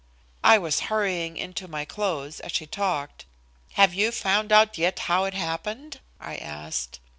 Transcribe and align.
I 0.43 0.57
was 0.57 0.79
hurrying 0.89 1.37
into 1.37 1.67
my 1.67 1.85
clothes 1.85 2.39
as 2.39 2.51
she 2.53 2.65
talked. 2.65 3.25
"Have 3.73 3.93
you 3.93 4.11
found 4.11 4.51
out 4.51 4.75
yet 4.75 4.97
how 4.97 5.25
it 5.25 5.35
happened?" 5.35 5.99
I 6.19 6.37
asked. 6.37 6.99